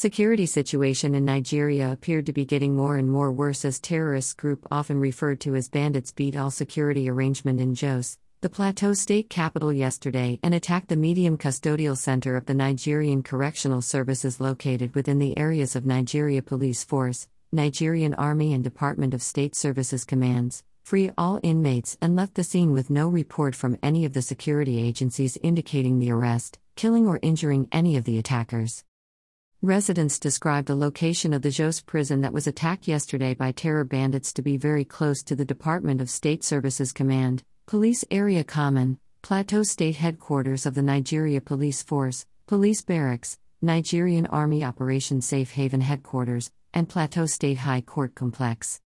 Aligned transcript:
Security 0.00 0.46
situation 0.46 1.14
in 1.14 1.26
Nigeria 1.26 1.92
appeared 1.92 2.24
to 2.24 2.32
be 2.32 2.46
getting 2.46 2.74
more 2.74 2.96
and 2.96 3.06
more 3.06 3.30
worse 3.30 3.66
as 3.66 3.78
terrorist 3.78 4.38
group 4.38 4.66
often 4.70 4.98
referred 4.98 5.40
to 5.40 5.54
as 5.54 5.68
bandits 5.68 6.10
beat 6.10 6.34
all 6.34 6.50
security 6.50 7.10
arrangement 7.10 7.60
in 7.60 7.74
Jos, 7.74 8.16
the 8.40 8.48
Plateau 8.48 8.94
state 8.94 9.28
capital 9.28 9.70
yesterday 9.70 10.40
and 10.42 10.54
attacked 10.54 10.88
the 10.88 10.96
medium 10.96 11.36
custodial 11.36 11.98
center 11.98 12.34
of 12.34 12.46
the 12.46 12.54
Nigerian 12.54 13.22
Correctional 13.22 13.82
Services 13.82 14.40
located 14.40 14.94
within 14.94 15.18
the 15.18 15.36
areas 15.36 15.76
of 15.76 15.84
Nigeria 15.84 16.40
Police 16.40 16.82
Force, 16.82 17.28
Nigerian 17.52 18.14
Army 18.14 18.54
and 18.54 18.64
Department 18.64 19.12
of 19.12 19.20
State 19.20 19.54
Services 19.54 20.06
commands, 20.06 20.64
free 20.82 21.10
all 21.18 21.40
inmates 21.42 21.98
and 22.00 22.16
left 22.16 22.36
the 22.36 22.42
scene 22.42 22.72
with 22.72 22.88
no 22.88 23.06
report 23.06 23.54
from 23.54 23.76
any 23.82 24.06
of 24.06 24.14
the 24.14 24.22
security 24.22 24.82
agencies 24.82 25.36
indicating 25.42 25.98
the 25.98 26.10
arrest, 26.10 26.58
killing 26.74 27.06
or 27.06 27.18
injuring 27.20 27.68
any 27.70 27.98
of 27.98 28.04
the 28.04 28.16
attackers. 28.16 28.82
Residents 29.62 30.18
described 30.18 30.68
the 30.68 30.74
location 30.74 31.34
of 31.34 31.42
the 31.42 31.50
Jos 31.50 31.82
prison 31.82 32.22
that 32.22 32.32
was 32.32 32.46
attacked 32.46 32.88
yesterday 32.88 33.34
by 33.34 33.52
terror 33.52 33.84
bandits 33.84 34.32
to 34.32 34.40
be 34.40 34.56
very 34.56 34.86
close 34.86 35.22
to 35.24 35.36
the 35.36 35.44
Department 35.44 36.00
of 36.00 36.08
State 36.08 36.42
Services 36.42 36.94
Command, 36.94 37.42
Police 37.66 38.02
Area 38.10 38.42
Command, 38.42 38.96
Plateau 39.20 39.62
State 39.62 39.96
Headquarters 39.96 40.64
of 40.64 40.74
the 40.74 40.80
Nigeria 40.80 41.42
Police 41.42 41.82
Force, 41.82 42.24
Police 42.46 42.80
Barracks, 42.80 43.38
Nigerian 43.60 44.24
Army 44.28 44.64
Operation 44.64 45.20
Safe 45.20 45.50
Haven 45.50 45.82
Headquarters, 45.82 46.50
and 46.72 46.88
Plateau 46.88 47.26
State 47.26 47.58
High 47.58 47.82
Court 47.82 48.14
Complex. 48.14 48.80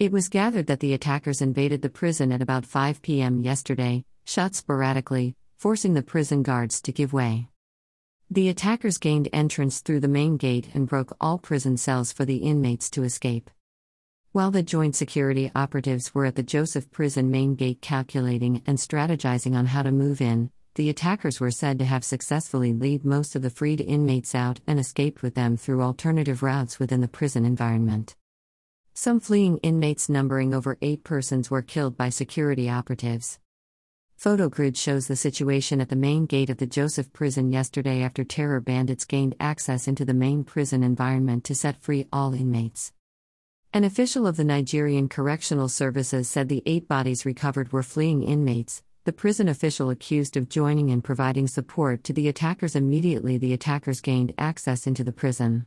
It 0.00 0.10
was 0.10 0.28
gathered 0.28 0.66
that 0.66 0.80
the 0.80 0.94
attackers 0.94 1.40
invaded 1.40 1.80
the 1.80 1.88
prison 1.88 2.32
at 2.32 2.42
about 2.42 2.66
5 2.66 3.02
p.m. 3.02 3.40
yesterday, 3.40 4.04
shot 4.24 4.56
sporadically, 4.56 5.36
forcing 5.58 5.94
the 5.94 6.02
prison 6.02 6.42
guards 6.42 6.82
to 6.82 6.90
give 6.90 7.12
way. 7.12 7.46
The 8.34 8.48
attackers 8.48 8.96
gained 8.96 9.28
entrance 9.30 9.80
through 9.80 10.00
the 10.00 10.08
main 10.08 10.38
gate 10.38 10.70
and 10.72 10.88
broke 10.88 11.14
all 11.20 11.36
prison 11.36 11.76
cells 11.76 12.12
for 12.12 12.24
the 12.24 12.38
inmates 12.38 12.88
to 12.92 13.02
escape. 13.02 13.50
While 14.30 14.50
the 14.50 14.62
joint 14.62 14.96
security 14.96 15.52
operatives 15.54 16.14
were 16.14 16.24
at 16.24 16.36
the 16.36 16.42
Jos 16.42 16.74
prison 16.90 17.30
main 17.30 17.56
gate 17.56 17.82
calculating 17.82 18.62
and 18.66 18.78
strategizing 18.78 19.54
on 19.54 19.66
how 19.66 19.82
to 19.82 19.92
move 19.92 20.22
in, 20.22 20.50
the 20.76 20.88
attackers 20.88 21.40
were 21.40 21.50
said 21.50 21.78
to 21.80 21.84
have 21.84 22.04
successfully 22.04 22.72
lead 22.72 23.04
most 23.04 23.36
of 23.36 23.42
the 23.42 23.50
freed 23.50 23.82
inmates 23.82 24.34
out 24.34 24.60
and 24.66 24.80
escaped 24.80 25.20
with 25.20 25.34
them 25.34 25.58
through 25.58 25.82
alternative 25.82 26.42
routes 26.42 26.78
within 26.78 27.02
the 27.02 27.08
prison 27.08 27.44
environment. 27.44 28.16
Some 28.94 29.20
fleeing 29.20 29.58
inmates 29.58 30.08
numbering 30.08 30.54
over 30.54 30.78
eight 30.80 31.04
persons 31.04 31.50
were 31.50 31.60
killed 31.60 31.98
by 31.98 32.08
security 32.08 32.70
operatives. 32.70 33.38
Photogrid 34.22 34.76
shows 34.76 35.08
the 35.08 35.16
situation 35.16 35.80
at 35.80 35.88
the 35.88 35.96
main 35.96 36.26
gate 36.26 36.48
of 36.48 36.58
the 36.58 36.66
Jos 36.66 36.96
prison 37.12 37.50
yesterday 37.50 38.02
after 38.02 38.22
terror 38.22 38.60
bandits 38.60 39.04
gained 39.04 39.34
access 39.40 39.88
into 39.88 40.04
the 40.04 40.14
main 40.14 40.44
prison 40.44 40.84
environment 40.84 41.42
to 41.42 41.56
set 41.56 41.82
free 41.82 42.06
all 42.12 42.32
inmates. 42.32 42.92
An 43.72 43.82
official 43.82 44.28
of 44.28 44.36
the 44.36 44.44
Nigerian 44.44 45.08
Correctional 45.08 45.68
Services 45.68 46.28
said 46.28 46.48
the 46.48 46.62
eight 46.66 46.86
bodies 46.86 47.26
recovered 47.26 47.72
were 47.72 47.82
fleeing 47.82 48.22
inmates. 48.22 48.84
The 49.06 49.12
prison 49.12 49.48
official 49.48 49.90
accused 49.90 50.36
of 50.36 50.48
joining 50.48 50.92
and 50.92 51.02
providing 51.02 51.48
support 51.48 52.04
to 52.04 52.12
the 52.12 52.28
attackers 52.28 52.76
immediately 52.76 53.38
the 53.38 53.52
attackers 53.52 54.00
gained 54.00 54.34
access 54.38 54.86
into 54.86 55.02
the 55.02 55.10
prison. 55.10 55.66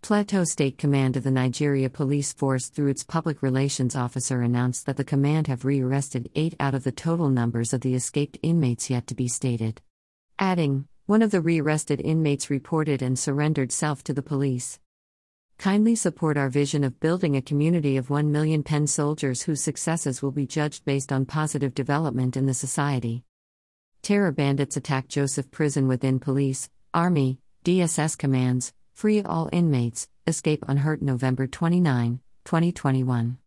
Plateau 0.00 0.44
State 0.44 0.78
Command 0.78 1.16
of 1.16 1.24
the 1.24 1.30
Nigeria 1.30 1.90
Police 1.90 2.32
Force, 2.32 2.68
through 2.68 2.88
its 2.88 3.02
public 3.02 3.42
relations 3.42 3.96
officer, 3.96 4.40
announced 4.40 4.86
that 4.86 4.96
the 4.96 5.04
command 5.04 5.48
have 5.48 5.64
rearrested 5.64 6.30
eight 6.34 6.54
out 6.60 6.74
of 6.74 6.84
the 6.84 6.92
total 6.92 7.28
numbers 7.28 7.72
of 7.72 7.80
the 7.80 7.94
escaped 7.94 8.38
inmates 8.42 8.88
yet 8.88 9.06
to 9.08 9.14
be 9.14 9.26
stated. 9.26 9.82
Adding, 10.38 10.86
one 11.06 11.20
of 11.20 11.30
the 11.32 11.40
rearrested 11.40 12.00
inmates 12.00 12.48
reported 12.48 13.02
and 13.02 13.18
surrendered 13.18 13.72
self 13.72 14.04
to 14.04 14.14
the 14.14 14.22
police. 14.22 14.78
Kindly 15.58 15.96
support 15.96 16.36
our 16.36 16.48
vision 16.48 16.84
of 16.84 17.00
building 17.00 17.36
a 17.36 17.42
community 17.42 17.96
of 17.96 18.08
1 18.08 18.30
million 18.30 18.62
pen 18.62 18.86
soldiers 18.86 19.42
whose 19.42 19.60
successes 19.60 20.22
will 20.22 20.30
be 20.30 20.46
judged 20.46 20.84
based 20.84 21.10
on 21.10 21.26
positive 21.26 21.74
development 21.74 22.36
in 22.36 22.46
the 22.46 22.54
society. 22.54 23.24
Terror 24.02 24.30
bandits 24.30 24.76
attack 24.76 25.08
Jos 25.08 25.40
prison 25.50 25.88
within 25.88 26.20
police, 26.20 26.70
army, 26.94 27.40
DSS 27.64 28.16
commands, 28.16 28.72
Free 28.98 29.22
all 29.22 29.48
inmates, 29.52 30.08
escape 30.26 30.64
unhurt 30.66 31.02
November 31.02 31.46
29, 31.46 32.18
2021. 32.44 33.38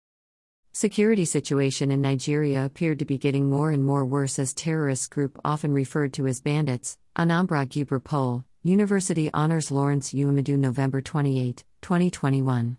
Security 0.72 1.26
situation 1.26 1.92
in 1.92 2.00
Nigeria 2.00 2.64
appeared 2.64 3.00
to 3.00 3.04
be 3.04 3.18
getting 3.18 3.50
more 3.50 3.70
and 3.70 3.84
more 3.84 4.06
worse 4.06 4.40
as 4.40 4.54
terrorist 4.54 5.12
group 5.12 5.38
often 5.44 5.74
referred 5.74 6.14
to 6.14 6.26
as 6.26 6.40
bandits. 6.40 6.98
Anambra 7.18 7.68
Guber 7.68 8.02
Poll, 8.02 8.46
University 8.64 9.30
Honors 9.34 9.72
Lawrence 9.72 10.14
Uwemadu 10.14 10.58
November 10.58 11.02
28, 11.02 11.66
2021. 11.82 12.78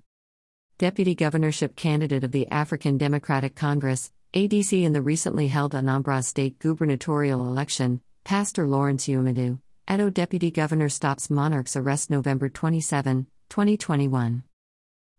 Deputy 0.79 1.15
governorship 1.15 1.77
candidate 1.77 2.25
of 2.25 2.33
the 2.33 2.49
African 2.51 2.97
Democratic 2.97 3.55
Congress, 3.55 4.11
ADC 4.33 4.83
in 4.83 4.95
the 4.95 5.03
recently 5.03 5.49
held 5.49 5.75
Anambra 5.75 6.25
state 6.25 6.59
gubernatorial 6.59 7.47
election, 7.47 8.01
Pastor 8.25 8.67
Lawrence 8.67 9.09
Uwemadu, 9.09 9.59
Edo 9.91 10.11
Deputy 10.11 10.53
Governor 10.53 10.89
stops 10.89 11.29
monarch's 11.29 11.75
arrest 11.75 12.09
November 12.09 12.49
27, 12.49 13.27
2021. 13.51 14.45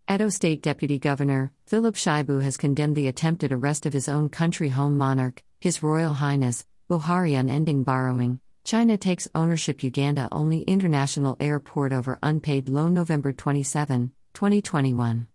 Edo 0.09 0.29
State 0.29 0.62
Deputy 0.62 0.97
Governor, 0.97 1.51
Philip 1.66 1.96
Shaibu 1.96 2.41
has 2.41 2.56
condemned 2.56 2.96
the 2.96 3.09
attempted 3.09 3.51
arrest 3.51 3.85
of 3.85 3.91
his 3.91 4.07
own 4.07 4.29
country 4.29 4.69
home 4.69 4.97
monarch, 4.97 5.44
His 5.59 5.84
Royal 5.84 6.13
Highness, 6.13 6.66
Buhari 6.90 7.38
on 7.38 7.50
ending 7.50 7.84
borrowing. 7.84 8.40
China 8.63 8.97
takes 8.97 9.28
ownership 9.35 9.84
Uganda 9.84 10.29
only 10.31 10.62
international 10.62 11.35
airport 11.41 11.91
over 11.91 12.18
unpaid 12.24 12.69
loan 12.69 12.94
November 12.94 13.34
27, 13.34 14.13
2021. 14.34 15.28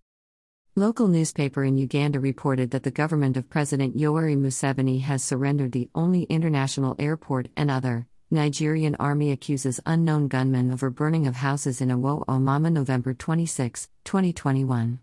Local 0.75 1.07
newspaper 1.07 1.65
in 1.65 1.77
Uganda 1.77 2.19
reported 2.19 2.71
that 2.71 2.83
the 2.83 2.91
government 2.91 3.37
of 3.37 3.51
President 3.51 3.97
Yoweri 3.97 4.39
Museveni 4.39 5.03
has 5.03 5.23
surrendered 5.23 5.73
the 5.73 5.91
only 5.95 6.23
international 6.25 6.97
airport 6.99 7.49
and 7.57 7.71
other 7.71 8.07
Nigerian 8.31 8.95
army 8.97 9.33
accuses 9.33 9.81
unknown 9.87 10.29
gunmen 10.29 10.71
over 10.71 10.91
burning 10.91 11.27
of 11.27 11.37
houses 11.37 11.81
in 11.81 11.89
Awo 11.89 12.27
Omama 12.27 12.71
November 12.71 13.15
26, 13.15 13.89
2021. 14.05 14.99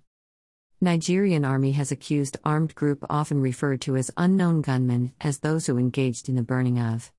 Nigerian 0.79 1.43
army 1.43 1.71
has 1.71 1.91
accused 1.91 2.37
armed 2.45 2.75
group 2.75 3.03
often 3.09 3.41
referred 3.41 3.81
to 3.81 3.95
as 3.95 4.11
unknown 4.15 4.61
gunmen 4.61 5.11
as 5.19 5.39
those 5.39 5.65
who 5.65 5.79
engaged 5.79 6.29
in 6.29 6.35
the 6.35 6.43
burning 6.43 6.77
of 6.77 7.11